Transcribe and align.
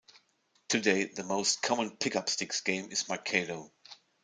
Today, 0.67 1.03
the 1.03 1.23
most 1.23 1.61
common 1.61 1.91
pick-up 1.95 2.27
sticks 2.27 2.61
game 2.61 2.91
is 2.91 3.07
Mikado. 3.07 3.71